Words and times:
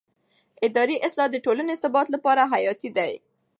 اداري 0.67 0.95
اصلاح 1.07 1.27
د 1.31 1.35
ټولنې 1.45 1.75
ثبات 1.83 2.07
لپاره 2.15 2.49
حیاتي 2.53 2.89
دی 2.97 3.13